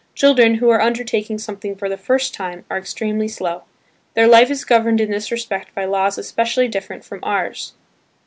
[0.15, 3.65] Children, who are undertaking something for the first time are extremely slow.
[4.15, 7.73] Their life is governed in this respect by laws especially different from ours.